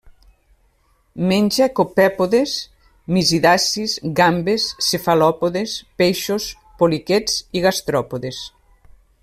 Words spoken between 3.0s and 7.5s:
misidacis, gambes, cefalòpodes, peixos, poliquets